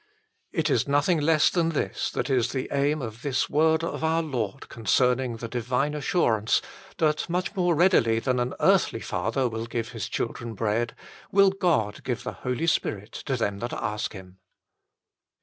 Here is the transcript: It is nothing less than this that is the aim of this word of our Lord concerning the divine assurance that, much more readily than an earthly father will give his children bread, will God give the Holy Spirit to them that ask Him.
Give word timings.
It 0.51 0.71
is 0.71 0.87
nothing 0.87 1.19
less 1.19 1.51
than 1.51 1.69
this 1.69 2.09
that 2.09 2.27
is 2.27 2.51
the 2.53 2.69
aim 2.71 3.03
of 3.03 3.21
this 3.21 3.51
word 3.51 3.83
of 3.83 4.03
our 4.03 4.23
Lord 4.23 4.67
concerning 4.67 5.37
the 5.37 5.47
divine 5.47 5.93
assurance 5.93 6.59
that, 6.97 7.29
much 7.29 7.55
more 7.55 7.75
readily 7.75 8.17
than 8.17 8.39
an 8.39 8.55
earthly 8.59 9.01
father 9.01 9.47
will 9.47 9.67
give 9.67 9.89
his 9.89 10.09
children 10.09 10.55
bread, 10.55 10.95
will 11.31 11.51
God 11.51 12.01
give 12.03 12.23
the 12.23 12.33
Holy 12.41 12.65
Spirit 12.65 13.11
to 13.11 13.37
them 13.37 13.59
that 13.59 13.73
ask 13.73 14.13
Him. 14.13 14.39